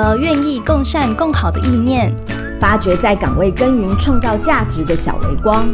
[0.00, 2.10] 合愿意共善共好的意念，
[2.58, 5.68] 发掘在岗位耕耘创造价值的小微光，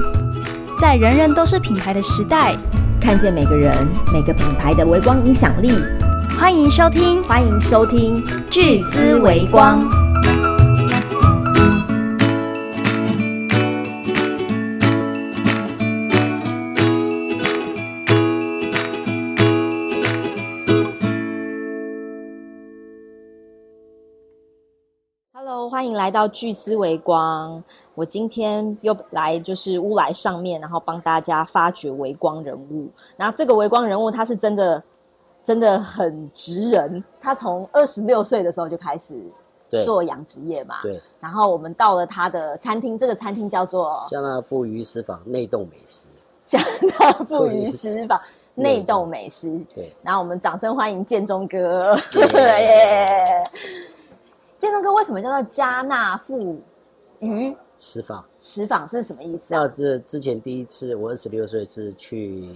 [0.81, 2.57] 在人人都是品牌的时代，
[3.01, 3.73] 看见每个人
[4.13, 5.79] 每个品牌的微光影响力。
[6.37, 8.21] 欢迎收听，欢迎收听
[8.51, 10.06] 聚思微光。
[25.77, 27.63] 欢迎来到巨思微光。
[27.95, 32.89] 我今天又来就是乌来上面，然后帮大家发掘微光人物。
[33.15, 34.83] 然后这个微光人物他是真的
[35.45, 39.21] 真的很直人，他从二十六岁的时候就开始
[39.85, 40.77] 做养殖业嘛。
[40.81, 40.99] 对。
[41.21, 46.09] 然后我们到了他的餐厅，这个餐厅叫做加纳富鱼食坊内洞美食。
[46.47, 46.59] 加
[46.99, 48.19] 纳富鱼食坊
[48.55, 49.61] 内洞美食。
[49.75, 49.95] 对。
[50.03, 51.95] 然后我们掌声欢迎建中哥。
[52.33, 53.45] 耶。
[54.59, 56.61] 建中哥为什么叫做加纳富
[57.21, 58.25] 鱼石坊？
[58.39, 59.63] 石坊这是什么意思啊？
[59.63, 62.51] 那这之前第一次我二十六岁是去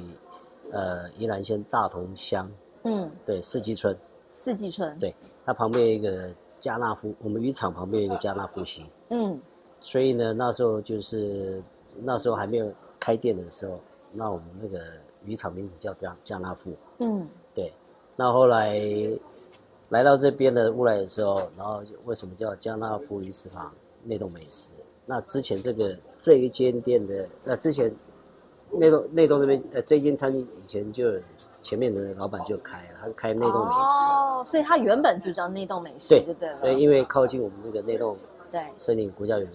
[0.73, 2.51] 呃宜兰县大同乡，
[2.85, 3.97] 嗯，对，四季村。
[4.33, 4.99] 四季村。
[4.99, 8.87] 对，它旁边一个加纳夫，我们渔场旁边一个加纳夫溪。
[9.11, 9.39] 嗯。
[9.79, 11.63] 所以呢，那时候就是
[11.97, 13.79] 那时候还没有开店的时候，
[14.13, 14.81] 那我们那个
[15.27, 16.75] 渔场名字叫加加纳夫。
[16.99, 17.29] 嗯。
[17.55, 17.73] 对。
[18.17, 18.81] 那后来。
[19.91, 23.73] 来到这边的乌来的时候，然后为什么叫加纳福鱼食坊
[24.05, 24.73] 内洞美食？
[25.05, 27.93] 那之前这个这一间店的，那之前
[28.71, 31.11] 内洞内洞这边呃这间餐厅以前就
[31.61, 38.17] 前面的老板就开了，他是开内洞美食哦，所以他原本就叫内洞美食，对对对，对，因为靠近我们这个内洞
[38.53, 39.49] 对森林国家园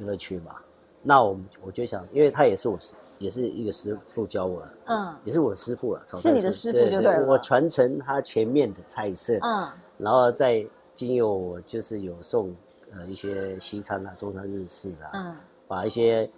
[0.00, 0.56] 游乐区嘛，
[1.02, 2.96] 那我们我就想，因为他也是我是。
[3.18, 6.72] 也是一个师傅教我，嗯，也是我的师傅了，是你的师。
[6.72, 7.26] 傅就对了。
[7.26, 12.54] 我传承他前面的菜色，嗯，然后再经由我就是有送
[12.92, 15.34] 呃一些西餐啊、中餐、日式的，嗯，
[15.68, 16.28] 把一些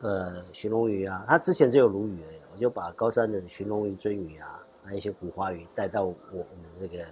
[0.00, 2.20] 呃鲟龙鱼啊，他之前只有鲈鱼，
[2.52, 7.04] 我就把高山的鲟龙鱼、鳟鱼啊，还有一些古花鱼带到我我们这个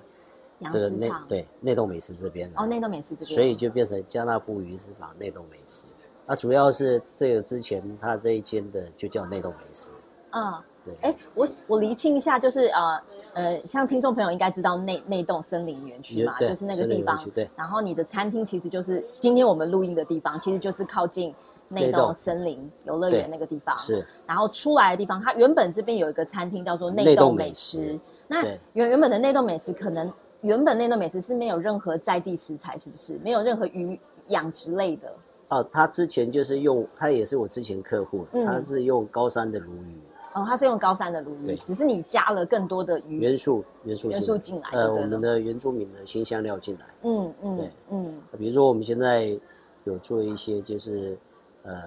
[0.70, 5.88] 这个内对内洞美食这边哦，内洞美食这边，所以就变成加纳富鱼是把内洞美食。
[6.26, 9.92] 啊，主要是这个之前他这一间的就叫内洞美食。
[10.30, 10.54] 嗯，
[10.84, 10.94] 对。
[11.02, 13.02] 哎，我我厘清一下，就是呃
[13.34, 17.16] 呃，像听众朋友应该知道内内洞森林园区嘛，就是那个地方。
[17.34, 17.48] 对。
[17.54, 21.34] 然后你的餐厅其实就是今天我们录音的地方，其实就是靠近
[21.68, 23.76] 内洞森林游乐园那个地方。
[23.76, 24.06] 是。
[24.26, 27.98] 然后出来的地方，它原本这边有一个餐厅叫做内洞美食。
[28.26, 28.42] 那
[28.72, 30.10] 原原本的内洞美食，可能
[30.40, 33.18] 原本内洞美食是没有任何在地食材，是不是？
[33.22, 35.14] 没有任何鱼养殖类的。
[35.54, 40.00] 哦，他之前就是用，他也是我之前客户，他是用高山的鲈鱼。
[40.32, 46.86] 哦，他是用高山的鲈鱼，只是你加了更多的鱼元素，元素元素进来，呃，我们的原住民的新香料进来。
[47.02, 49.38] 嗯嗯，对，嗯，比如说我们现在
[49.84, 51.16] 有做一些就是
[51.62, 51.80] 呃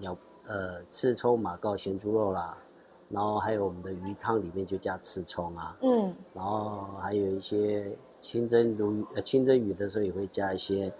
[0.00, 0.16] 鸟
[0.48, 2.58] 呃刺葱马告咸猪肉啦，
[3.08, 10.92] 然后还有我们的鱼汤里面就加刺葱啊，嗯，然后还有一些清蒸鲈鱼呃清蒸鱼的时候也会加一些。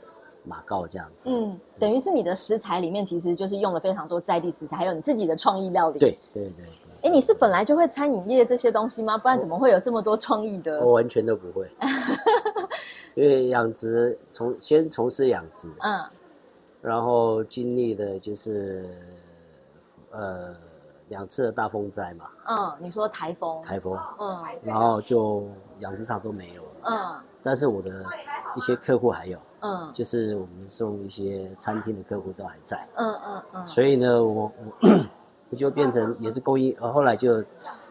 [0.46, 5.98] 马告这样子，嗯，等于是你的食材里面其实就是用了非常多在地食材，还有你自己的创意料理。
[5.98, 6.64] 对对对对。
[7.02, 9.18] 哎，你是本来就会餐饮业这些东西吗？
[9.18, 10.80] 不然怎么会有这么多创意的？
[10.80, 11.68] 我完全都不会，
[13.14, 16.04] 因为养殖从先从事养殖，嗯，
[16.80, 18.88] 然后经历的就是
[20.10, 20.54] 呃
[21.08, 22.26] 两次的大风灾嘛。
[22.46, 23.60] 嗯，你说台风？
[23.62, 25.46] 台风，嗯，然后就
[25.80, 28.04] 养殖场都没有了，嗯，但是我的
[28.56, 29.38] 一些客户还有。
[29.66, 34.90] 嗯，就是我们送一些餐厅的客户都还在，嗯嗯嗯，所以呢，我我
[35.50, 37.42] 我就变成也是供应，呃，后来就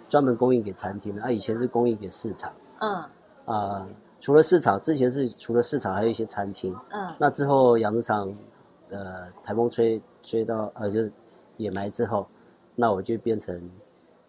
[0.08, 1.24] 专门供应给餐厅了。
[1.24, 3.04] 啊，以前是供应给市场，嗯
[3.46, 3.88] 啊，
[4.22, 8.34] 除了市场，之前是除了市场还有一些餐厅，嗯，那之后养殖场，
[8.90, 11.12] 呃，台风吹吹到，呃，就是
[11.58, 12.26] 掩埋之后，
[12.76, 13.70] 那我就变成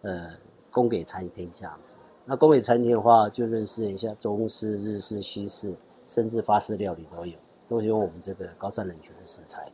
[0.01, 0.31] 呃
[0.69, 1.97] 供给餐厅这样子。
[2.25, 5.73] 那供给餐厅的话，就认识一下中式、日式、西式。
[6.07, 7.37] 甚至法式料理都有，
[7.67, 9.71] 都用我们这个高山冷泉的食材。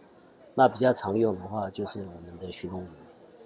[0.56, 2.88] 那比较常用的话，就是我们的鲟龙鱼。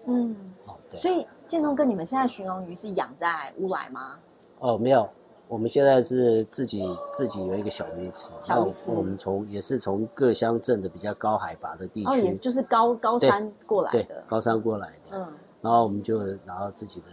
[0.08, 0.36] 嗯，
[0.66, 1.00] 哦，对。
[1.00, 4.18] 所以建东哥，你们现在鲟龙鱼是养在乌来吗？
[4.60, 5.08] 哦，没有，
[5.48, 8.34] 我们现在是自己自己有一个小鱼池。
[8.42, 8.92] 小鱼池。
[8.92, 15.18] 我们从也是从各乡镇的比较高海拔的地区，哦，也就是高高山过来的，高山过来的。
[15.18, 15.34] 嗯。
[15.62, 17.08] 然后我们就拿到自己的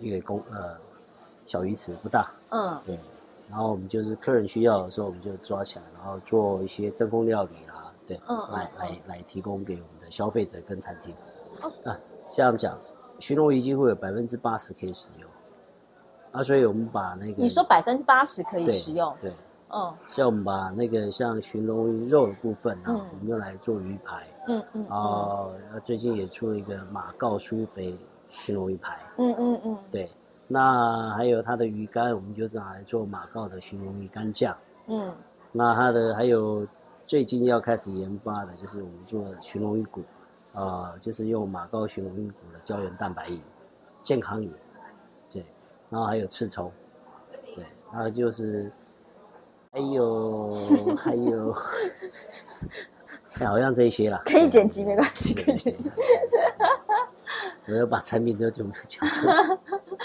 [0.00, 0.76] 一个公呃
[1.46, 2.32] 小鱼池，不大。
[2.50, 2.78] 嗯。
[2.84, 2.98] 对。
[3.48, 8.20] 然后我们就是客人需要的时候，我们就抓起来，然后做一些真空料理啦，对，
[8.50, 11.14] 来来来提供给我们的消费者跟餐厅。
[11.84, 11.96] 啊，
[12.26, 12.78] 这样讲，
[13.18, 15.30] 鲟龙鱼几乎有百分之八十可以使用，
[16.32, 19.32] 啊，所以我们把那个你说百分之八十可以使用，对，
[19.68, 24.26] 嗯，像我们把那个像鲟龙鱼肉的部分啊，我们用来做鱼排。
[24.46, 24.86] 嗯嗯。
[24.90, 25.52] 哦，
[25.84, 27.96] 最近也出了一个马告酥肥
[28.30, 28.98] 鲟龙鱼排。
[29.16, 29.78] 嗯嗯嗯。
[29.90, 30.10] 对，
[30.54, 34.56] 那还有它的鱼干，我们就拿来做马告的鲟龙鱼干酱。
[34.86, 35.12] 嗯。
[35.50, 36.64] 那它的还有
[37.04, 40.00] 最近要开始研发的就是我们做鲟龙鱼骨，
[40.52, 43.42] 啊，就是用马告鲟龙鱼骨的胶原蛋白饮，
[44.04, 44.54] 健康饮。
[45.28, 45.44] 对，
[45.90, 46.70] 然后还有刺葱。
[47.56, 48.70] 对，还有就是。
[49.76, 50.52] 还有
[50.96, 51.52] 还有，
[53.44, 55.90] 好像这些啦，可以剪辑没关系，可以剪辑。
[57.66, 59.34] 我要把产品都就讲出来。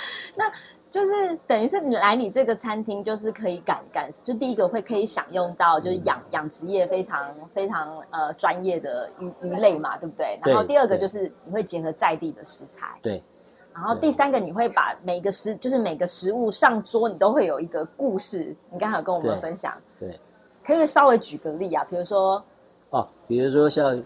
[0.36, 0.51] 那
[0.90, 10.40] 就是等于是你来你这个餐厅，就是可以感感，就第一个会可以享用到就是养养殖业非常非常呃专业的鱼鱼类嘛，对不对？
[10.44, 12.88] 然后第二个就是你会结合在地的食材。
[13.01, 13.24] 对。
[13.72, 18.54] 然后第三个，你会把每个食，就是每个食物上桌，你都会有一个故事。
[18.72, 20.19] 你刚才有跟我们分享，对，
[20.66, 22.44] 可以稍微举个例啊，比如说，
[22.90, 24.04] 哦，比如说像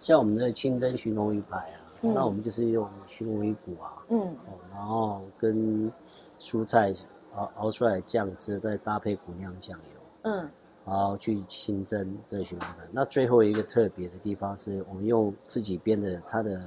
[0.00, 4.36] 像我们的清蒸鲟龙鱼排啊，那我们就是用鲟龙鱼骨啊，嗯，
[4.70, 5.90] 然后跟
[6.38, 6.92] 蔬菜
[7.34, 10.50] 熬熬出来酱汁，再搭配骨酿酱油，嗯，
[10.84, 12.76] 然后去清蒸这鲟龙排。
[12.90, 16.60] 那最后一个特别的地方是我们用自己编的它的。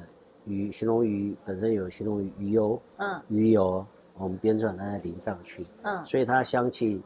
[0.47, 3.83] 鱼鲟龙鱼本身有鲟龙鱼鱼油，嗯，鱼油
[4.15, 7.01] 我们编出来再淋上去，嗯，所以它香气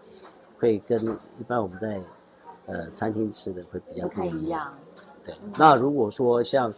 [0.57, 1.01] 会跟
[1.39, 2.01] 一般我们在
[2.65, 4.73] 呃餐厅吃的会比较不一样。
[5.23, 6.69] 对，那如果说像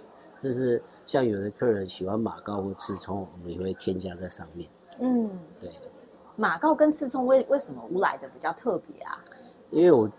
[0.41, 4.69] 就是像有的客人喜欢马告或刺葱，我们也会添加在上面。
[4.99, 5.29] 嗯，
[5.59, 5.71] 对。
[6.35, 9.19] 马告跟刺葱为为什么乌来的比较特别啊？
[9.69, 10.09] 因为我。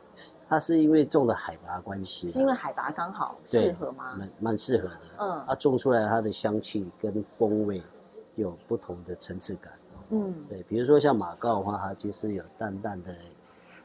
[0.47, 4.15] 它是因为种的海拔关系，是因为海拔刚好适合吗？
[4.19, 5.01] 蛮蛮适合的。
[5.19, 7.83] 嗯，它种出来它的香气跟风味
[8.35, 9.73] 有不同的层次感。
[10.11, 13.17] 嗯，对，比如说像马告的话，它就是有淡淡的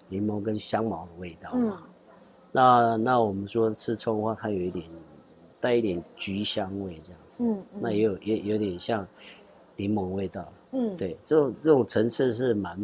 [0.10, 1.52] 柠檬跟香茅的味道。
[1.54, 1.78] 嗯，
[2.52, 4.86] 那那我们说吃葱的话，它有一点
[5.60, 7.44] 带一点橘香味这样子。
[7.44, 9.06] 嗯，那也有也有点像
[9.76, 10.46] 柠檬味道。
[10.72, 12.78] 嗯，对，这种这种层次是蛮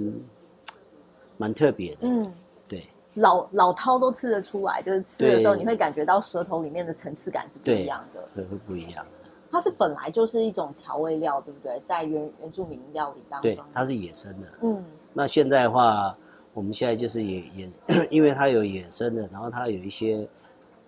[1.37, 1.99] 蛮特别的。
[2.01, 2.31] 嗯。
[2.67, 9.05] 对老老饕都吃得出来，就是吃的时候你会感觉到舌头里面的层次感是不一样的，对，会不一样。
[9.51, 11.79] 它是本来就是一种调味料，对不对？
[11.85, 14.47] 在原原住民料理当中，对，它是野生的。
[14.63, 14.83] 嗯，
[15.13, 16.17] 那现在的话，
[16.55, 17.69] 我们现在就是也也，
[18.09, 20.27] 因为它有野生的，然后它有一些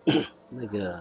[0.49, 0.99] 那个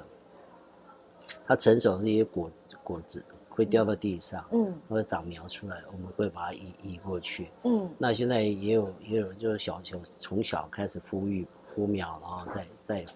[1.46, 2.50] 它成熟的那些果
[2.82, 3.22] 果子。
[3.56, 7.88] 会掉到地上，嗯，或者长苗出来，我们会把它移移过去，嗯。
[7.96, 13.06] 那现在也有也有就是小球从小开始孵育孵苗，然后再再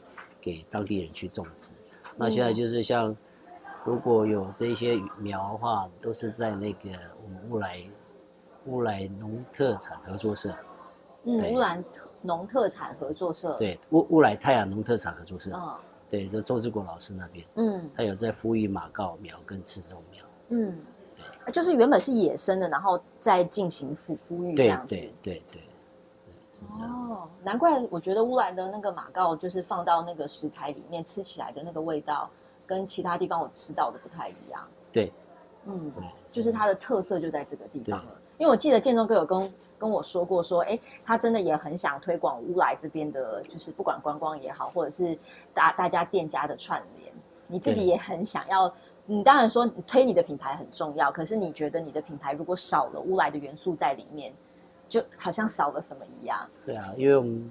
[0.41, 1.75] 给当地人去种植。
[2.17, 3.17] 那现在就是像
[3.85, 6.91] 如果有这些苗的话，都是在那个
[7.25, 7.83] 我们乌来
[8.67, 10.55] 乌来农特产合作社，
[11.25, 11.83] 嗯，乌来
[12.23, 15.75] 农特产合作社，对，乌乌来太阳农特产合作社，嗯，
[16.09, 20.25] 对，就周志国老师那边，嗯，他有在孵育马告苗跟刺种苗。
[20.49, 20.79] 嗯，
[21.15, 24.95] 对，就是原本是野生的，然后再进行孵孵育这样子。
[24.95, 25.63] 对对对
[26.61, 32.31] 对，哦，难怪我觉得乌兰的那个马告，就是放到那个食材里面吃起来的那个味道，
[32.67, 34.67] 跟其他地方我吃到的不太一样。
[34.91, 35.13] 对，
[35.67, 35.93] 嗯，
[36.33, 38.13] 就是它的特色就在这个地方了。
[38.39, 45.19] 因为我记得建中哥有跟跟我说过，说哎，他真的也很想推广乌来这边的，就是不管观光也好，或者是
[45.53, 47.13] 大大家店家的串联，
[47.47, 48.73] 你自己也很想要。
[49.11, 54.31] 你当然说推你的品牌很重要，可是你觉得你的品牌如果少了乌来的元素在里面，
[54.87, 56.39] 就好像少了什么一样。
[56.67, 57.51] 对啊，因为我们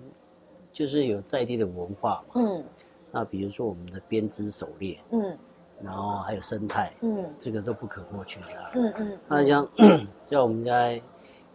[0.72, 2.34] 就是有在地的文化嘛。
[2.36, 2.64] 嗯。
[3.10, 5.36] 那比如说我们的编织狩猎，嗯，
[5.84, 8.72] 然后还有生态，嗯，这个都不可或缺的。
[8.74, 9.20] 嗯嗯。
[9.28, 9.68] 那像
[10.30, 10.92] 像我们家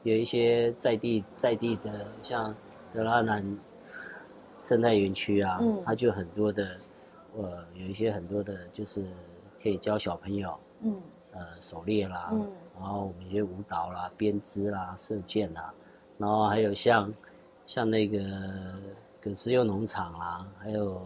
[0.02, 2.54] 有一些在地在地的，像
[2.90, 3.44] 德拉南
[4.60, 6.76] 生态园区啊，嗯，它就很多的，
[7.36, 9.04] 呃，有一些很多的，就是。
[9.62, 11.00] 可以教小朋友，嗯，
[11.30, 15.72] 呃，狩猎啦，嗯，然后我们一些舞蹈啦、编织啦、射箭啦，
[16.18, 17.14] 然后还有像，
[17.64, 18.18] 像那个
[19.20, 21.00] 葛斯柚农场啦，还有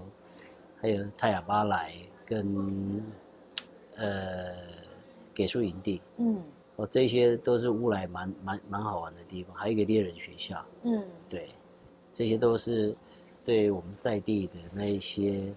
[0.80, 1.92] 还有泰雅巴莱
[2.26, 3.02] 跟
[3.96, 4.52] 呃
[5.32, 6.42] 给树营地，嗯，
[6.76, 11.48] 哦，这些都是乌来蛮蛮蛮好玩的地方，还有一个猎人学校，嗯，对，
[12.10, 12.94] 这些都是
[13.44, 15.54] 对我们在地的那一些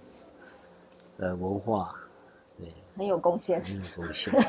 [1.17, 1.95] 呃文化。
[2.99, 4.33] 很有贡献，很有贡献。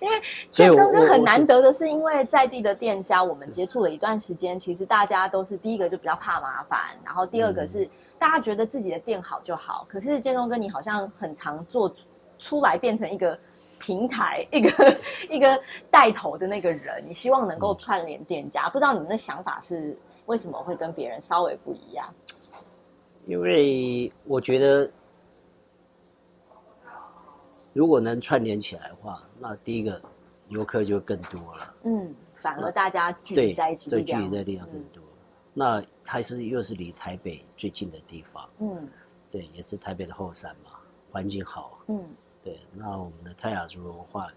[0.00, 0.20] 因为
[0.50, 7.86] 这真的很难得的是，因为在地的店家，我们接触了一段时间，其实大家都是第一个就比较怕麻烦，然后第二个是
[8.18, 9.86] 大家觉得自己的店好就好。
[9.86, 11.92] 可是建中哥，你好像很常做
[12.38, 13.38] 出来变成一个
[13.78, 14.94] 平台，一个
[15.28, 15.60] 一个
[15.90, 18.70] 带头的那个人，你希望能够串联店家。
[18.70, 19.94] 不知道你们的想法是
[20.24, 22.08] 为什么会跟别人稍微不一样？
[23.26, 24.88] 因为我觉得，
[27.76, 30.00] 如果能串联起来的话，那第一个
[30.48, 31.74] 游客就更多了。
[31.84, 35.02] 嗯，反而大家聚集在一起，对，聚集在地方更多。
[35.52, 38.48] 那它是又是离台北最近的地方。
[38.60, 38.88] 嗯，
[39.30, 40.70] 对，也是台北的后山嘛，
[41.10, 41.78] 环境好。
[41.88, 42.02] 嗯。
[42.42, 44.28] 对，那我们的泰雅族文化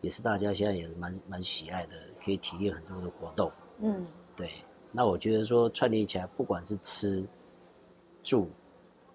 [0.00, 3.50] 也是大家现在也是蛮蛮喜爱的，可以体验很多的活动。
[3.80, 4.06] 嗯，
[4.36, 4.52] 对。
[4.92, 7.24] 那我觉得说串联起来，不管是吃、
[8.22, 8.48] 住，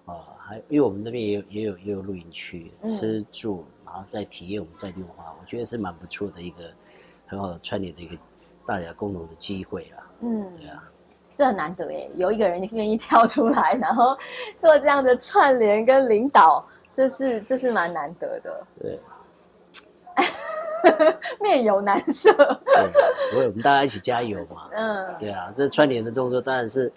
[0.05, 6.63] 啊，还因为我们这边也有也有也有露营区，吃住，然后再体验我们在地文化，我觉得是蛮不错的一个
[7.25, 8.17] 很好的串联的一个
[8.65, 10.03] 大家共同的机会啊。
[10.21, 10.83] 嗯，对啊，
[11.35, 14.17] 这很难得耶，有一个人愿意跳出来，然后
[14.57, 16.65] 做这样的串联跟领导。
[16.95, 18.99] 这是这是蛮难得的，对，
[21.41, 22.31] 面有难色，
[23.31, 26.93] 对，我们大家一起加油嘛， 嗯，对啊，这串联的动作当然是，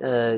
[0.00, 0.36] 呃，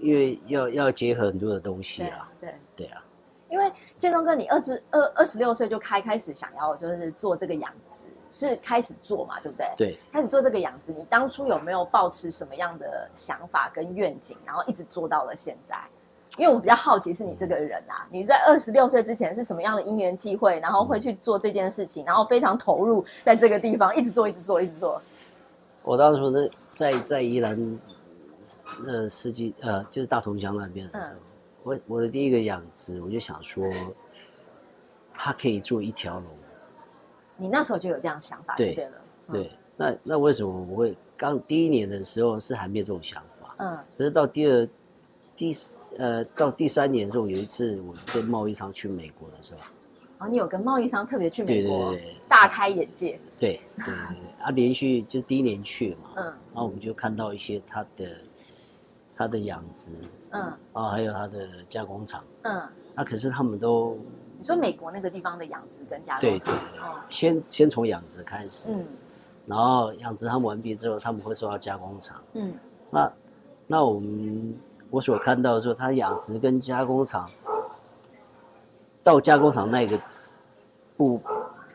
[0.00, 3.04] 因为要要结合很多的东西啊，对对啊，
[3.50, 9.66] 因为建东哥，你二十二二十六岁就开开始想要就是做这个养殖，是开始做嘛，对不对？
[9.76, 15.76] 对，开始做这个养殖，你当初有没有抱持什么样的想法跟愿景，然后一直做到了现在？
[16.38, 25.02] 因为我比较好奇是你这个人啊，你在二十六岁之前是什么样的因缘际会，然后会去做这件事情，然后非常投入在这个地方，一直做，一直做，一直做。
[25.82, 27.58] 我当初呢，在在宜兰，
[28.86, 31.16] 呃，司机呃，就是大同乡那边的时候，
[31.62, 33.64] 我我的第一个养殖，我就想说，
[35.12, 36.26] 它可以做一条龙。
[37.36, 38.92] 你那时候就有这样想法，对了。
[39.32, 43.54] 对，那那为什么我会刚第一年的时候是还没有这种想法？
[43.58, 44.68] 嗯，可是到第二。
[45.36, 45.56] 第
[45.96, 49.60] 呃，到第三年的时候，有一次我跟贸易商去美国的时候，
[50.18, 51.96] 哦，你有跟贸易商特别去美国，
[52.28, 53.18] 大开眼界。
[53.38, 53.94] 对对对对，
[54.38, 58.18] 啊，连续就是第一年去嘛，嗯，然后我们就看到一些他的
[59.20, 59.98] 他的养殖，
[60.30, 62.58] 嗯，啊，还有他的加工厂，嗯，
[62.94, 63.94] 啊，可是他们都，
[64.38, 66.54] 你说美国那个地方的养殖跟加工厂，
[67.10, 68.82] 先先从养殖开始，嗯，
[69.44, 72.54] 然后养殖他们完毕之后，他们会送到加工厂，嗯，
[72.90, 73.12] 那
[73.66, 74.58] 那我们。
[74.92, 77.30] 我所看到的时候，它养殖跟加工厂
[79.04, 79.96] 到加工厂那个
[80.96, 81.20] 步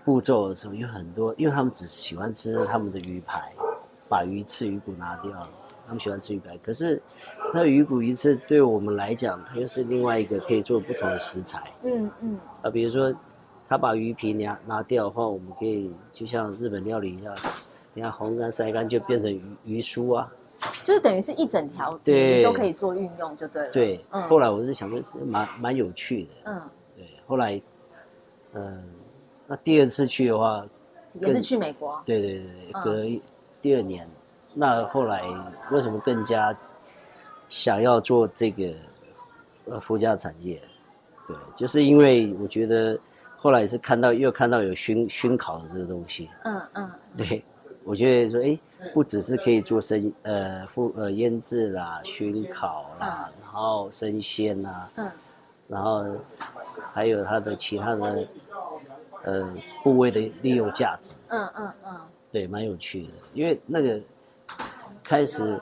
[0.03, 3.53] 步骤的时候，有很多，因为他们只喜欢吃他们的鱼排，
[4.09, 5.47] 把鱼刺、鱼骨拿掉，
[5.85, 6.57] 他们喜欢吃鱼排。
[6.57, 7.01] 可是
[7.53, 11.61] 那鱼骨鱼刺对我们来讲，它又是另外一个可以做不同的食材。
[11.83, 12.39] 嗯嗯。
[12.61, 13.13] 啊，比如说
[13.67, 17.35] 他把鱼皮拿拿掉的话，我们可以就像日本料理一样，
[17.93, 20.31] 你看烘干、晒干就变成鱼鱼酥啊。
[20.83, 23.71] 就是等于是一整条鱼都可以做运用，就对了。
[23.71, 26.29] 对，后来我是想说，蛮蛮有趣的。
[26.45, 26.61] 嗯，
[26.95, 27.07] 对。
[27.27, 27.61] 后来，
[28.53, 28.83] 嗯，
[29.47, 30.65] 那第二次去的话，
[31.19, 32.01] 也是去美国。
[32.05, 33.21] 对对对对，隔
[33.61, 34.07] 第二年，
[34.55, 35.21] 那后来
[35.69, 36.55] 为什么更加
[37.49, 38.73] 想要做这个
[39.65, 40.59] 呃附加产业？
[41.27, 42.97] 对，就是因为我觉得
[43.37, 46.29] 后来是看到又看到有熏熏烤的这个东西。
[46.43, 47.43] 嗯嗯，对。
[47.83, 48.59] 我觉得说，哎，
[48.95, 55.11] 不只是可以做生呃复呃腌制啦、熏烤啦，然后生鲜呐，嗯，
[55.67, 56.03] 然后
[56.91, 58.27] 还有它的其他的
[59.21, 63.13] 呃部位的利用价值，嗯嗯嗯，对，蛮有趣的。
[63.35, 64.01] 因为那个
[65.03, 65.61] 开始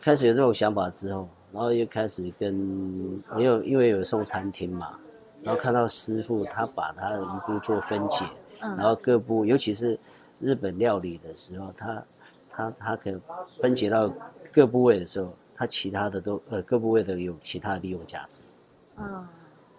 [0.00, 4.98] 开始有这种想法之后，然后又开始跟也有因为有送餐厅嘛，
[5.42, 8.24] 然后看到师傅他把他的鱼骨做分解，
[8.60, 9.98] 然后各部尤其是。
[10.42, 12.02] 日本料理的时候，他
[12.48, 13.10] 他他可
[13.60, 14.10] 分解到
[14.50, 18.42] 各部位的时候，它其他的都呃各部位都有其他的利用价值。
[18.96, 19.28] 嗯，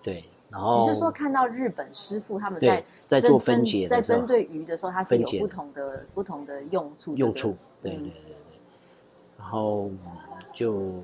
[0.04, 0.24] 对。
[0.52, 7.16] 然后你是说看到日本师傅他们在在做分解，在针对鱼的时候，它是有不同的不同的用处。
[7.16, 8.36] 用处，对对对对。
[9.38, 9.90] 然后
[10.54, 11.02] 就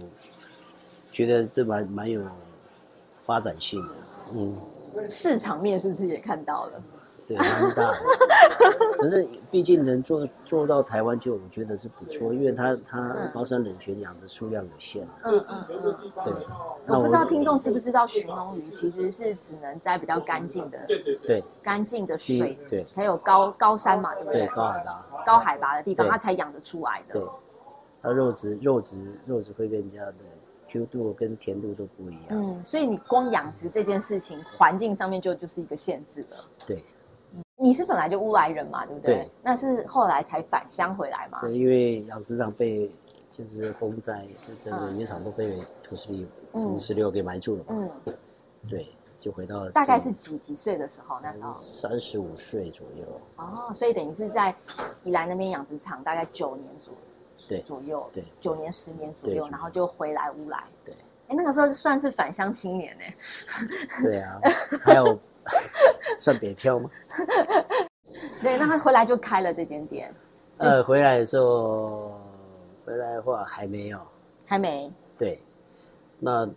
[1.11, 2.21] 觉得这蛮蛮有
[3.25, 3.93] 发展性的，
[4.33, 4.55] 嗯。
[5.07, 6.83] 市场面是不是也看到了？
[7.27, 7.97] 对，蛮大的。
[8.97, 15.07] 可是毕竟能做做到台湾，就我觉得是不错，因为它它高山冷泉养殖数量有限。
[15.23, 16.11] 嗯嗯嗯。
[16.23, 16.33] 对。
[16.87, 20.79] 我不知道听众知不知道，寻龙鱼其实是只能在比较干净的，
[21.25, 24.47] 对干净的水，对，还有高高山嘛，对不对对？
[24.47, 25.05] 高海拔。
[25.25, 27.13] 高海拔的地方，它才养得出来的。
[27.19, 27.23] 对。
[28.01, 30.13] 它肉质肉质肉质会跟人家的
[30.67, 32.25] Q 度跟甜度都不一样。
[32.29, 36.37] 嗯，所以你光养殖这件事情，环境上面就就是一个限制了。
[36.65, 36.83] 对。
[37.67, 39.15] 你是本来就乌来人嘛，对不对？
[39.15, 39.31] 对。
[39.43, 41.41] 那是后来才返乡回来嘛？
[41.41, 42.89] 对，因为养殖场被
[43.29, 47.89] 就是风灾，是整个渔场都被土石流土石流给埋住了嘛。
[48.05, 48.13] 嗯。
[48.69, 48.87] 对。
[49.19, 51.17] 就回到大概是几几岁的时候？
[51.23, 53.03] 那时候三十五岁左右。
[53.37, 54.55] 哦，所以等于是在
[55.03, 56.93] 宜兰那边养殖场大概九年左
[57.49, 60.63] 对左右，对，九年十年左右，然后就回来乌来。
[60.85, 60.93] 对，
[61.29, 63.03] 哎，那个时候算是返乡青年呢。
[64.03, 64.39] 对啊，
[64.83, 65.19] 还有
[66.17, 66.89] 算北漂吗？
[68.41, 70.13] 对，那他回来就开了这间店。
[70.57, 72.19] 呃，回来的时候，
[72.85, 73.99] 回来的话还没有，
[74.45, 74.91] 还没。
[75.17, 75.39] 对，
[76.19, 76.49] 那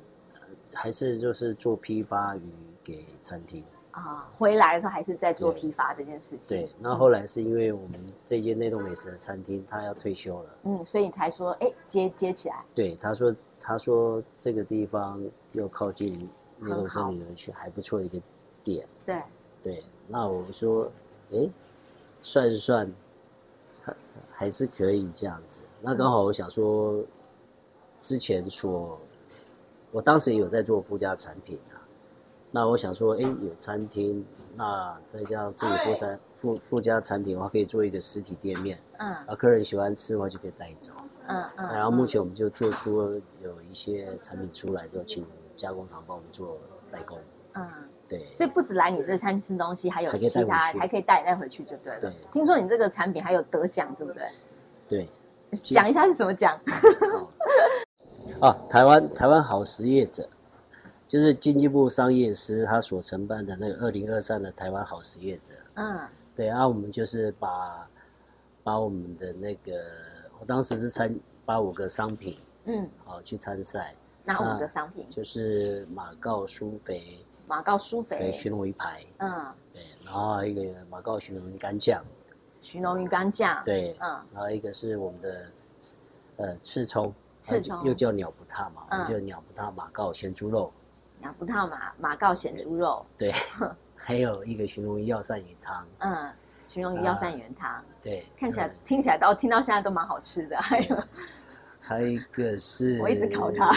[0.73, 2.43] 还是就是做批发鱼
[2.83, 4.27] 给餐厅啊。
[4.33, 6.57] 回来的时候还是在做批发这件事情。
[6.57, 12.65] 对，那后来是因为我们这间内洞美食的餐厅他要退休了，嗯，所以你才说哎接接起来。
[12.75, 16.13] 对，他说他说这个地方又靠近
[16.59, 18.19] 内洞森林园区，还不错的一个
[18.65, 18.87] 点。
[19.05, 19.23] 对
[19.63, 20.91] 对，那我说
[21.33, 21.49] 哎，
[22.21, 22.93] 算一算。
[24.31, 25.61] 还是可以这样子。
[25.83, 27.03] 那刚好我想说，
[28.01, 28.99] 之前说，
[29.91, 31.77] 我当时也有在做附加产品啊。
[32.51, 34.25] 那我想说，哎，有餐厅，
[34.55, 38.81] 那再加上自己附加附附加产品的话，可以做一个实体店面。
[38.99, 39.13] 嗯。
[39.13, 40.93] 啊，客人喜欢吃的话就可以带走。
[41.27, 41.69] 嗯嗯。
[41.75, 43.13] 然后目前我们就做出
[43.43, 46.57] 有一些产品出来之后，请加工厂帮我们做
[46.91, 47.19] 代工。
[47.55, 47.69] 嗯。
[48.11, 52.01] 对，所以不止来你这餐吃东西，还有其他还可以带带回去就对了。
[52.01, 54.27] 对，听说你这个产品还有得奖，对不对？
[54.89, 55.09] 对，
[55.63, 56.61] 讲一下是怎么讲。
[58.41, 60.29] 啊，台湾台湾好实业者，
[61.07, 65.55] 就是经济部商业司他所承办的那个二零二三的台湾好实业者。
[65.75, 66.01] 嗯，
[66.35, 67.89] 对，然后我们就是把
[68.65, 69.73] 把我们的那个，
[70.41, 71.15] 我当时是参
[71.45, 73.95] 把五个商品，嗯，好去参赛。
[74.25, 75.07] 哪五个商品？
[75.09, 77.25] 就是马告酥肥。
[77.51, 82.01] 马告酥肥，寻龙鱼排，嗯，对，然后一个马告寻龙鱼干酱，
[82.61, 85.47] 寻龙鱼干酱，对，嗯，然后一个是我们的
[86.37, 87.85] 呃刺葱，刺葱。
[87.85, 90.73] 又叫鸟不踏嘛，我们叫鸟不踏马告咸猪肉，
[91.19, 93.33] 鸟不踏马马告咸猪肉，对，
[93.97, 96.33] 还有一个寻龙鱼药膳鱼汤，嗯，
[96.69, 100.97] 寻龙鱼药膳鱼汤，对，看起来听起来到听到现在都蛮好吃的，还有
[101.81, 103.75] 还有一个是， 我一直烤它，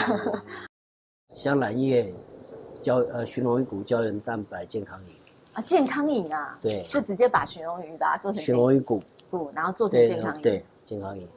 [1.34, 2.14] 香兰叶。
[2.84, 5.16] 胶呃，鲟龙鱼骨胶原蛋白健康饮。
[5.54, 9.02] 啊，健康饮啊，对，就直接把鲟龙鱼把它做成鲟龙鱼骨。
[9.32, 11.28] 骨，然后做成健康饮，对，健康饮，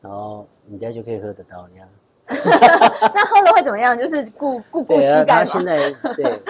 [0.00, 1.88] 然后你家就可以喝得到，你看。
[2.30, 3.98] 那喝了会怎么样？
[3.98, 6.42] 就是固固固膝盖他现在 对，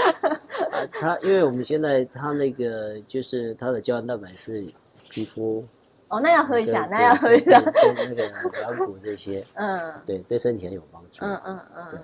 [0.91, 4.67] 他因为我们现在他那个就是他的胶原蛋白是
[5.09, 5.65] 皮肤
[6.09, 7.61] 哦，那要喝一下，那要喝一下，
[8.09, 8.29] 那个
[8.61, 12.01] 软骨这些， 嗯，对，对身体很有帮助，嗯嗯嗯，对。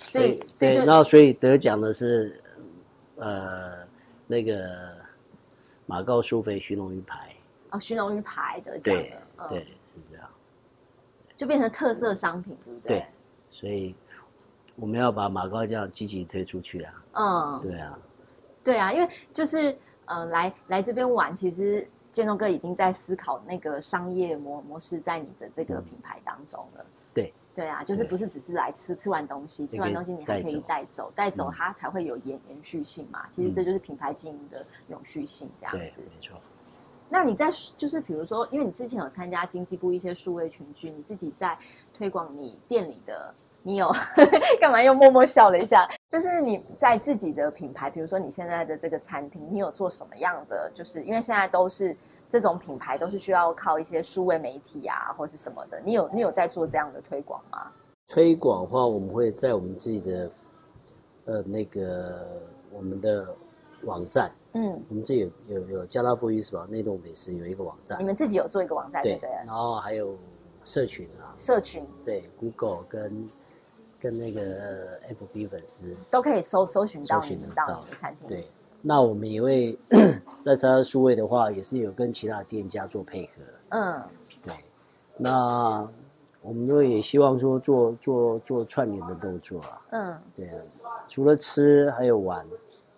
[0.00, 2.40] 所以，对，然后所以得奖的是，
[3.16, 3.86] 呃，
[4.26, 4.96] 那个
[5.86, 7.30] 马告苏菲寻龙鱼排
[7.70, 9.14] 哦，寻龙鱼排得奖对，
[9.48, 10.28] 对，是这样，
[11.34, 12.98] 就变成特色商品，对不对？
[12.98, 13.06] 对，
[13.50, 13.94] 所以
[14.76, 17.04] 我们要把马告酱积极推出去啊。
[17.12, 17.98] 嗯，对啊，
[18.64, 26.84] 对啊，因为就是呃，来来这边玩，其实建东哥已经在思考那个商业模模式在你的这个品牌当中了。
[26.84, 26.99] 对。
[27.54, 33.26] 对啊，就是不是只是来吃，吃完东西，吃完东西你还可以带走，带走它才会有延延续性嘛。
[33.34, 36.00] 其实这就是品牌经营的永续性，这样子。
[36.00, 36.36] 没错。
[37.08, 41.58] 那你在就是比如说，因为你之前有参加经济部一些数位群聚，你自己在
[41.92, 43.92] 推广你店里的，你有
[44.60, 45.88] 干嘛又默默笑了一下？
[46.08, 50.70] 就是你在自己的品牌，比如说你现在的这个餐厅，你有做什么样的？
[50.72, 51.96] 就是因为现在都是。
[52.30, 55.82] 这种品牌都是需要靠一些数位媒体啊，或者是什么的。
[55.84, 57.72] 你有你有在做这样的推广吗？
[58.06, 60.30] 推广的话，我们会在我们自己的
[61.24, 62.40] 呃那个
[62.72, 63.26] 我们的
[63.82, 66.66] 网站，嗯，我们自己有有有加大富裕是吧？
[66.70, 69.28] 内动美食有一个网站，你们自己有做一个网站对对？
[69.44, 70.16] 然后还有
[70.62, 73.28] 社群啊，社群对，Google 跟
[73.98, 78.48] 跟那个 FB 粉丝都可以搜搜寻到你们到你的餐厅对。
[78.82, 79.78] 那我们也会
[80.42, 83.42] 在参数位的话，也是有跟其他店家做配合。
[83.70, 84.02] 嗯，
[84.42, 84.52] 对。
[85.16, 85.86] 那
[86.42, 89.82] 我们都也希望说做做做串联的动作啊。
[89.90, 90.56] 嗯，对啊。
[91.08, 92.46] 除了吃，还有玩，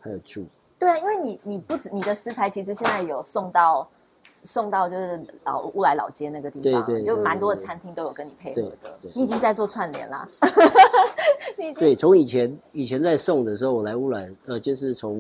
[0.01, 0.47] 还有住。
[0.79, 3.89] 对啊，因为你你不止你的食材，其实现在有送到
[4.29, 8.79] 送到就是老乌来老街那个地方，对对，就蛮多的餐厅都有跟你配合的。
[9.15, 10.29] 你已经在做串联啦。
[11.79, 15.19] 对，从以前以前在送的时候，我来乌来，呃，就是从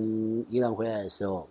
[0.48, 1.46] 宜兰回来的时候，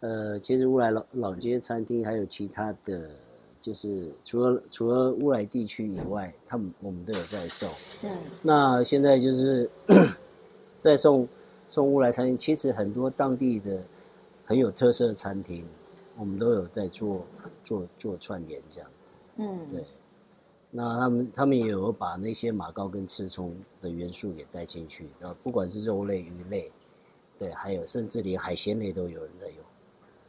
[0.00, 3.10] 呃，其实乌来老老街餐厅还有其他的，
[3.58, 7.68] 就是除了除了乌来地区以外，他们我们都有在送。
[8.00, 8.10] 对，
[8.42, 9.68] 那现在就是
[10.78, 11.26] 在送
[11.68, 13.82] 送乌来餐厅，其实很多当地的
[14.44, 15.66] 很有特色的餐厅，
[16.18, 17.26] 我们都有在做
[17.64, 19.14] 做做串联这样子。
[19.36, 19.84] 嗯，对。
[20.70, 26.70] 那他们他们也有把那些马膏跟刺葱的元素给带进去，然后不管是肉类、鱼类，
[27.38, 29.56] 对，还有甚至连海鲜类都有人在用。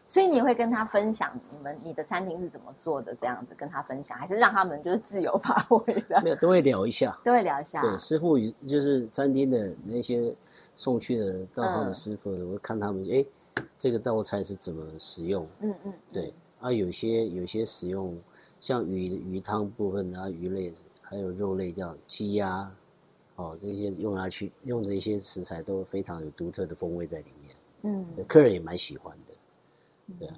[0.08, 6.20] 所以你会跟他分享你们你的餐厅是怎么做的，这样子跟他分享，还是让他们就是自由发挥的？
[6.24, 7.82] 没有，都会聊一下，都会聊一下。
[7.82, 10.34] 对，师傅就是餐厅的那些
[10.76, 13.24] 送去的到他们师傅，我会看他们哎，
[13.78, 15.46] 这个道菜是怎么使用？
[15.60, 16.34] 嗯嗯，对。
[16.60, 18.18] 啊，有些有些使用
[18.60, 22.68] 像鱼鱼汤部分啊，鱼类还有肉类，这样鸡鸭，
[23.36, 27.56] 哦，这些用下去用的一些食材都非常有独特的风味在里面。
[27.84, 29.34] 嗯，客人也蛮喜欢的。
[30.18, 30.36] 对啊，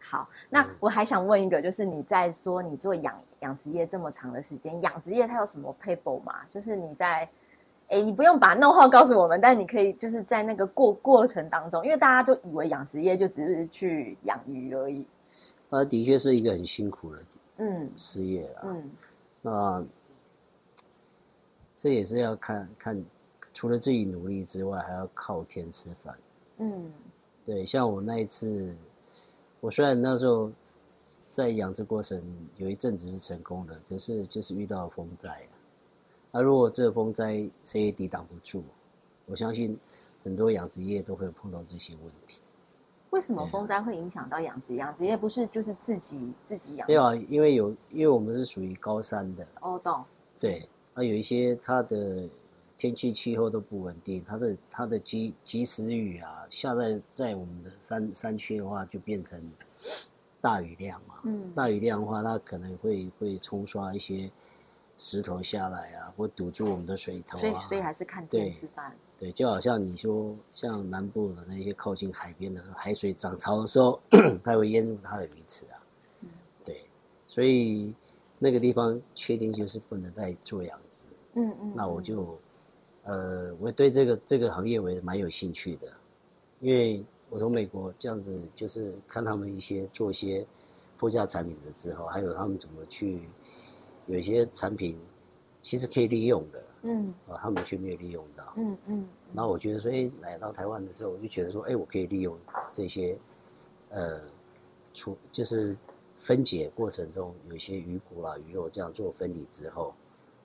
[0.00, 6.46] 好，那我还想问一个，就是你在说你做养养殖业这么长的时间，养殖业它有什么 paper 吗？
[6.52, 7.28] 就是你在，
[7.88, 15.04] 哎，你不用把 know how 告诉我们，但你可以就是在那个过过程当中，因为大家都以为养殖业就只是去养鱼而已，
[15.70, 17.22] 啊，的确是一个很辛苦的
[17.56, 17.90] 嗯。
[17.96, 18.90] 事业啊，嗯，
[19.42, 19.84] 那
[21.74, 23.02] 这也是要看看，
[23.52, 26.16] 除了自己努力之外，还要靠天吃饭，
[26.58, 26.92] 嗯。
[27.44, 28.74] 对，像我那一次，
[29.60, 30.50] 我虽然那时候
[31.28, 32.18] 在养殖过程
[32.56, 35.52] 有一阵子是成功的，可是就是遇到风灾啊。
[36.32, 38.62] 那如果这个风灾谁也抵挡不住，
[39.26, 39.78] 我相信
[40.22, 42.40] 很多养殖业都会碰到这些问题。
[43.10, 44.74] 为什么风灾会影响到养殖？
[44.76, 46.88] 养殖业不是就是自己自己养？
[46.88, 49.46] 没有啊，因为有，因为我们是属于高山的。
[49.60, 50.02] 哦，懂。
[50.38, 52.26] 对，啊，有一些它的。
[52.76, 59.40] 天气气候都不稳定，它的它的及及时雨啊，下在在我们的山山区的话，就变成
[60.40, 61.14] 大雨量嘛。
[61.22, 64.28] 嗯，大雨量的话，它可能会会冲刷一些
[64.96, 67.40] 石头下来啊，或堵住我们的水头啊。
[67.40, 68.92] 所以所以还是看天吃饭。
[69.16, 74.00] 对，就好像你说，像南部的那些靠近海边的海水涨潮的时候，
[74.42, 75.78] 它会淹入它的鱼池啊。
[76.22, 76.28] 嗯，
[76.64, 76.84] 对，
[77.28, 77.94] 所以
[78.40, 81.06] 那个地方确定就是不能再做养殖。
[81.34, 82.36] 嗯嗯，那我就。
[83.04, 85.92] 呃，我对这个这个行业我也蛮有兴趣的，
[86.60, 90.46] 因为我从美国这样子，就是看他们一些做一些
[90.96, 93.28] 附加产品的之后，还有他们怎么去
[94.06, 94.98] 有一些产品
[95.60, 99.08] 其实可以利用的，嗯，啊，他们却没有利用到，嗯嗯。
[99.34, 102.38] 然后我觉得说，哎，来到台湾的时候，我就觉得说，哎，我可以利用
[102.72, 103.18] 这些，
[103.90, 104.20] 呃，
[104.94, 105.76] 出就是
[106.16, 109.92] 分解过程中有一些鱼骨啊、鱼肉这样做分离之后。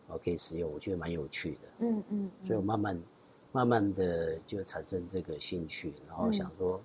[0.10, 1.68] 哦，可以使用，我觉得蛮有趣的。
[1.80, 3.02] 嗯嗯，所以我慢慢、
[3.52, 6.82] 慢慢的就产生这个兴趣，然后想说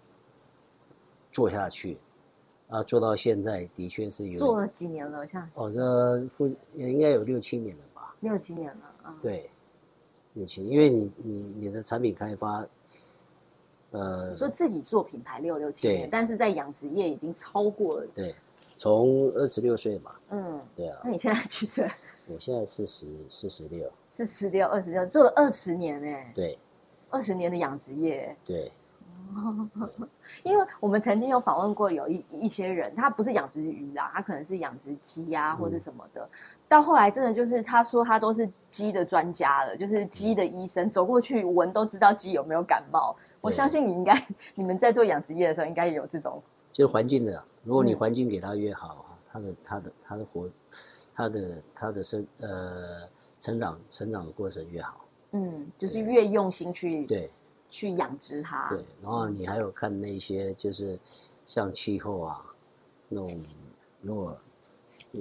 [1.32, 1.98] 做下去。
[2.66, 8.16] 啊，做到现在的确是有做了几年了，像哦，这附应该有六七年了吧？
[8.20, 9.14] 六七年了啊。
[9.20, 9.50] 对，
[10.32, 12.66] 六七，因为你你你的产品开发，
[13.90, 18.06] 呃，说自己做品牌六六七年，但是在养殖业已经超过了。
[18.14, 18.34] 对，
[18.78, 20.12] 从二十六岁嘛。
[20.30, 21.00] 嗯，对啊。
[21.04, 21.88] 那你现在几岁？
[22.26, 26.58] 我现在四十四十六，四十六二十六，做了二十年哎，对，
[27.10, 28.70] 二十年的养殖业，对，
[30.42, 36.26] 因为我们曾经有访问过有一一些人，他不是养殖鱼啦，他可能是养殖鸡呀或者什么的，
[36.66, 43.14] 到后来真的就是他说他都是鸡的专家了，就是鸡的医生，走过去闻都知道鸡有没有感冒。
[43.42, 50.48] 我相信你应该你们在做养殖业的时候，应该也有这种，就是环境的，如果你环境给他越好，他的他的他的活。
[51.14, 53.09] 它的他的生呃
[53.40, 57.31] 成长成长的过程越好，嗯，就是越用心去对
[57.68, 60.98] 去养殖它，对，然后你还有看那些就是
[61.46, 62.44] 像气候啊
[63.09, 63.44] 那种，
[64.00, 64.37] 如果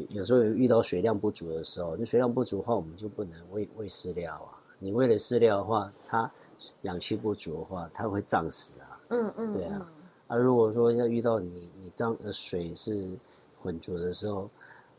[0.09, 4.57] 有时候遇到水量不足的时候，你水量不足的话，我们就不能喂喂饲料啊。
[4.79, 6.29] 你喂了饲料的话，它
[6.81, 8.99] 氧气不足的话，它会胀死啊。
[9.09, 9.89] 嗯嗯，对啊。
[10.27, 13.07] 啊，如果说要遇到你你脏的水是
[13.61, 14.49] 浑浊的时候，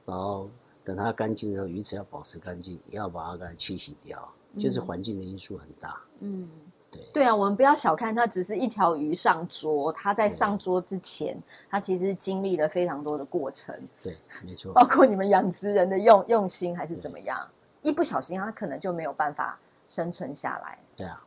[0.06, 0.48] 然后
[0.84, 5.98] 等它干净的时候，鱼池要保持干净，也要把它给它清洗掉，就是环境的因素很大。
[6.20, 6.48] 嗯，
[6.90, 7.02] 对。
[7.12, 11.36] 对啊，我们不要小看它，只是一条鱼上桌，它在上桌之前，
[11.70, 13.74] 它其实经历了非常多的过程。
[14.02, 14.72] 对，没错。
[14.74, 17.48] 包括你们养殖人的用用心还是怎么样，
[17.82, 20.78] 一不小心它可能就没有办法生存下来。
[20.94, 21.24] 对啊。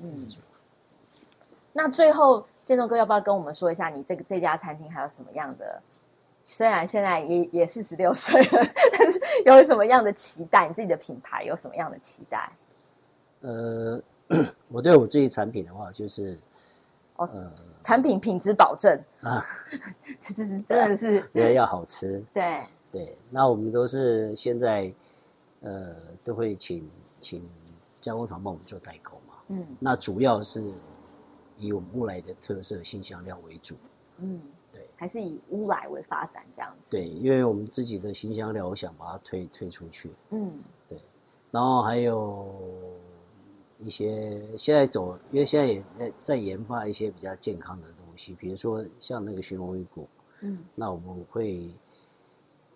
[0.00, 0.28] 嗯。
[1.72, 5.82] 那最后，建东哥要不要跟我们说一下，你这个这家餐厅还有什么样的？
[6.48, 10.68] 虽然现在也也四十六岁了，但是有什么样的期待？
[10.68, 12.52] 你自己的品牌有什么样的期待？
[13.40, 14.00] 呃，
[14.70, 16.38] 我对我自己产品的话，就是
[17.16, 17.28] 哦，
[17.80, 19.44] 产品品质保证啊，
[20.20, 22.24] 这这真的是也要好吃。
[22.32, 22.60] 对
[22.92, 24.92] 对，那我们都是现在
[25.62, 26.88] 呃都会请
[27.20, 27.44] 请
[28.00, 29.34] 加工厂帮我们做代购嘛。
[29.48, 30.70] 嗯，那主要是
[31.58, 33.74] 以我们乌来的特色新香料为主。
[34.18, 34.55] 嗯，对。
[34.96, 36.90] 还是以乌来为发展这样子？
[36.96, 40.10] 对，因为我们自己的新香料，我想把它推推出去。
[40.30, 40.50] 嗯，
[40.88, 40.98] 对。
[41.50, 42.48] 然后还有
[43.84, 50.04] 一些现在走，因为现在也在在研发一些比较健康的东西，比如说像那个寻龙鱼果。
[50.40, 51.70] 嗯，那我们会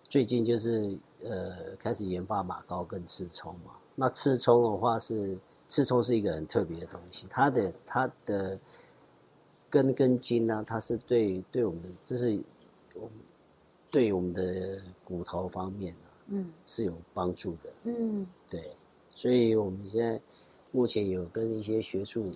[0.09, 3.73] 最近就是呃开始研发马膏跟刺葱嘛。
[3.93, 8.57] 那刺葱的话是刺葱是一个很特别的东西，它的它的
[9.71, 12.37] 根跟筋呢，它是对对我们这是
[12.93, 13.11] 我们
[13.89, 18.75] 对我们的骨头方面啊，嗯，是有帮助的，嗯，对，
[19.15, 20.21] 所以我们现在
[20.71, 22.29] 目前有跟一些学术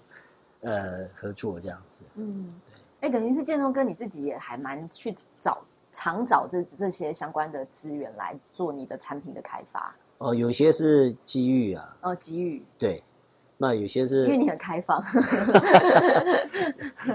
[0.61, 2.53] 呃合作这样子，嗯，
[2.99, 9.95] 对，哎，等于是建中哥你自己也还蛮去找常找这这些相关的资源来做你的产品的开发。
[10.17, 11.97] 哦，有些是机遇啊。
[12.01, 12.63] 哦，机遇。
[12.79, 13.03] 对，
[13.57, 15.01] 那有些是因为你很开放。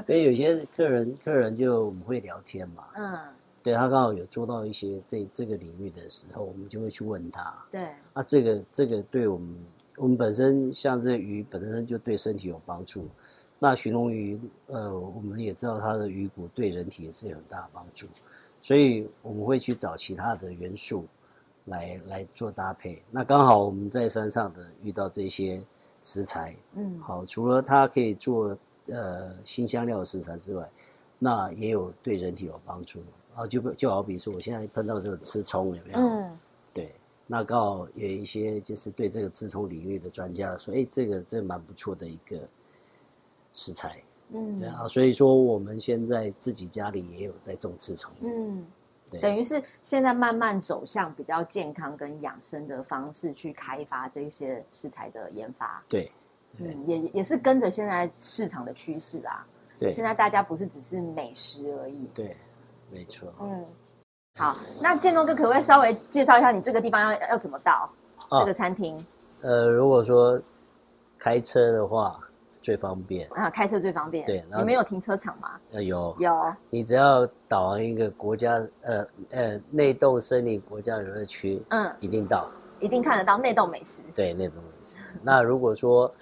[0.06, 2.84] 所以有些客人，客人就我们会聊天嘛。
[2.94, 3.18] 嗯。
[3.62, 7.54] 对他刚好有做到一些这这个领域的时候，我们就会去问他。
[7.70, 7.88] 对。
[8.14, 9.54] 啊，这个这个对我们，
[9.96, 13.06] 我们本身像这鱼本身就对身体有帮助。
[13.58, 18.06] 那寻龙鱼，呃，我们也知道它的鱼骨对人体也是有很大的帮助，
[18.60, 21.04] 所以我们会去找其他的元素。
[21.66, 25.62] 来来做搭配，那刚好我们在山上的遇到这些
[26.00, 28.56] 食材，嗯，好，除了它可以做
[28.88, 30.68] 呃新香料食材之外，
[31.18, 33.00] 那也有对人体有帮助。
[33.34, 35.98] 啊，就就好比说我现在碰到这个吃葱有没有？
[35.98, 36.38] 嗯，
[36.74, 36.94] 对，
[37.26, 42.40] 那刚好有一些就是对这个吃葱领域的专家说，哎，这个这蛮不错的一个
[43.52, 48.64] 食材，嗯，对啊，所以说我们现在自己家里也有在种吃葱，嗯。
[49.18, 55.82] 等于是现在慢慢走向比较健康跟养生的方式去开发这些食材的研发。
[55.88, 56.12] 对，
[56.58, 59.46] 嗯，也也是跟着现在市场的趋势啊。
[59.78, 62.06] 对，现在大家不是只是美食而已。
[62.14, 62.36] 对，
[62.90, 63.32] 没错。
[63.40, 63.66] 嗯，
[64.38, 67.90] 好，那建东哥可不可以稍微介绍一下你这个地方要要怎么到
[68.30, 69.04] 这个餐厅？
[69.40, 70.40] 呃，如果说
[71.18, 72.20] 开车的话。
[72.60, 74.26] 最方便啊，开车最方便。
[74.26, 75.52] 对，你们有停车场吗？
[75.70, 76.54] 呃，有有。
[76.68, 84.02] 你只要导航一个国家，呃呃，内洞森林国家游乐区，嗯，一定到，一定看得到内洞美食。
[84.14, 85.00] 对，内洞美食。
[85.22, 86.12] 那如果说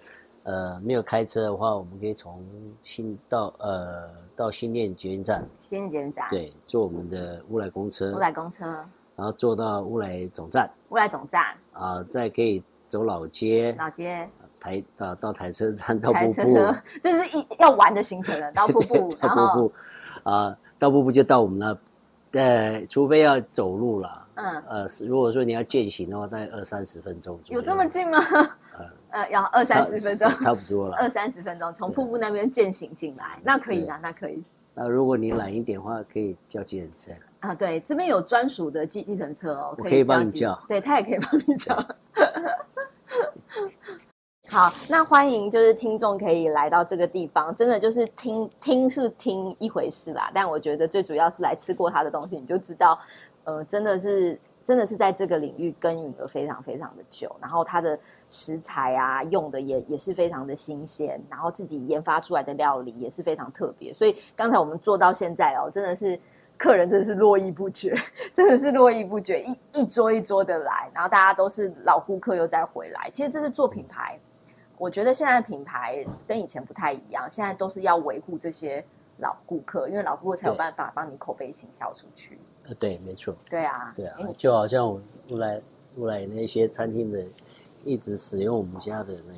[0.42, 2.44] 呃没有开车的话，我们可以从
[2.82, 8.66] 新到呃到新店捷运站，新店捷运站，对，坐我们的乌来公车，乌来公车，
[9.16, 14.28] 然后坐到乌来总站，乌来总站，啊，再可以走老街，老街。
[14.60, 18.50] 台啊，到台车站 到瀑布， 这是一要玩的行程了。
[18.52, 19.72] 到瀑布，到瀑布，
[20.30, 27.38] 啊，到瀑布就到我们那，呃，除非要走路了，嗯，呃，如果说你要践行的话，大概二三十分钟。
[27.48, 28.18] 有这么近吗？
[29.10, 30.96] 呃，要二三十分钟，差不多了。
[30.96, 34.42] 二三十分钟从瀑布那边践行进来，那可以啊，那可以。
[34.74, 37.54] 那如果你懒一点的话，可以叫计程车啊。
[37.54, 40.56] 对，这边有专属的计计程车哦，可以帮你叫。
[40.68, 41.74] 对他也可以帮你叫。
[44.50, 52.98] 好，那欢迎就是听众可以来到这个地方，真的就是听听是听一回事啦，但我觉得最主要是来吃过他的东西，你就知道，
[53.44, 66.18] 呃，真的是真的是在这个领域耕耘了非常非常的久，然后他的食材啊用的也也是非常的新鲜，然后自己研发出来的料理也是非常特别，所以刚才我们做到现在哦，真的是
[66.56, 67.94] 客人真的是络绎不绝，
[68.32, 74.18] 真的是络绎不绝，一一桌一桌的来，然后大家都是老顾客又再回来，其实这是做品牌。
[74.78, 78.84] 我觉得现在品牌跟以前不太一样，现在都是要维护这些
[79.18, 82.38] 老顾客，因为老顾客才有办法帮你口碑行销出去。
[82.66, 83.34] 呃，对，没错。
[83.50, 85.60] 对啊，对啊，就好像我乌来
[85.96, 87.24] 乌来那些餐厅的，
[87.84, 89.34] 一直使用我们家的那。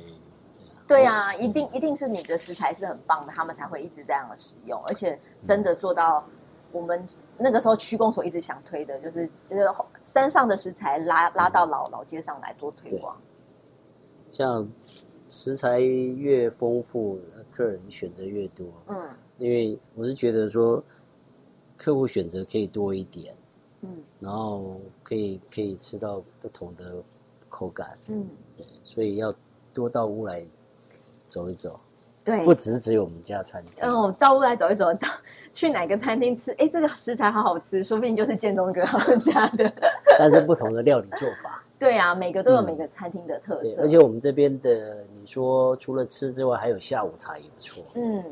[0.87, 6.23] 对啊，一定一定是你的食材是很棒的，他们才会一直这样的使用，而且真的做到
[6.71, 7.03] 我们
[7.37, 9.67] 那个时候区公所一直想推的，就是就是
[10.03, 13.15] 山上的食材拉拉到老老街上来做推广，
[14.29, 14.63] 像。
[15.31, 17.17] 食材越丰富，
[17.55, 18.67] 客人选择越多。
[18.89, 18.97] 嗯，
[19.37, 20.83] 因为我是觉得说，
[21.77, 23.33] 客户选择可以多一点。
[23.79, 23.89] 嗯，
[24.19, 27.01] 然后可以可以吃到不同的
[27.47, 27.97] 口感。
[28.07, 29.33] 嗯，对，所以要
[29.73, 30.45] 多到屋来
[31.29, 31.79] 走一走。
[32.25, 33.73] 对，不只是只有我们家餐厅。
[33.79, 35.07] 嗯，到屋来走一走，到
[35.53, 36.51] 去哪个餐厅吃？
[36.59, 39.73] 哎，这个食材好好吃，说不定就是建东哥他 们家的。
[40.19, 41.63] 但是不同的料理做法。
[41.81, 43.81] 对啊，每个都有每个餐厅的特色。
[43.81, 47.83] 而且我们这边的，你说除了吃之外，还有下午茶也不错。
[47.95, 48.23] 嗯，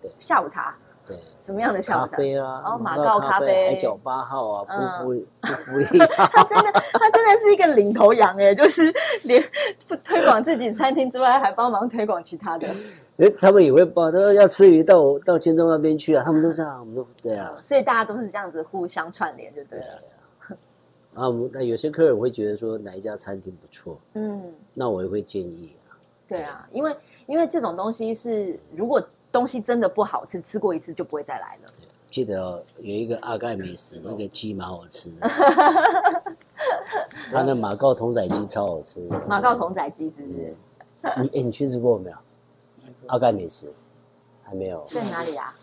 [0.00, 0.76] 对，下午茶。
[1.04, 2.62] 对，什么样的下午茶咖啡啊？
[2.64, 4.64] 哦，马告咖啡、海角八号啊，
[5.02, 5.10] 不不
[5.42, 6.08] 不不一样。
[6.16, 8.82] 他真的，他真的是一个领头羊哎，就是
[9.24, 9.42] 连
[10.04, 12.68] 推广自己餐厅之外，还帮忙推广其他的。
[13.18, 20.00] 哎，他们也会报，他说要吃鱼到到建中那边去啊，他们都这样，我们都对啊，所以大家都是这样子互相串联，就对了。
[21.14, 25.96] 啊，那有些客人会觉得说哪一家餐厅不错，嗯，那我也会建议啊。
[26.26, 26.96] 对啊，因为
[27.26, 31.72] 因为这种东西是，如果东西真的不好吃，吃过一次就不会再来了。
[31.76, 35.28] 对，记得哦，有一个阿盖美食，那个鸡蛮好吃的，
[37.30, 39.00] 他的马告童仔鸡超好吃。
[39.26, 40.56] 马告童仔鸡是不是？
[41.20, 42.16] 你哎，你去吃过没有？
[43.08, 43.70] 阿盖美食
[44.44, 44.84] 还没有。
[44.88, 45.54] 在哪里啊？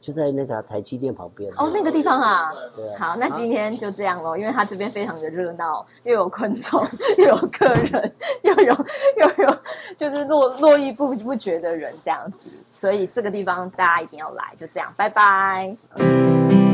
[0.00, 2.52] 就在那个台积电旁边哦，那个地方啊。
[2.98, 6.82] 好，那今天就这样喽，因为他这边非常的热闹，又有昆虫，
[7.18, 9.56] 又有客人，又有又有
[9.96, 14.44] 就是络络绎不不绝的人这样子，所以这个地方大家一定要来。
[14.58, 16.67] 就这样，拜拜。